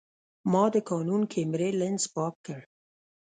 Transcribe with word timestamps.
ما 0.51 0.63
د 0.73 0.75
کانون 0.89 1.21
کیمرې 1.33 1.69
لینز 1.79 2.03
پاک 2.15 2.33
کړ. 2.45 2.59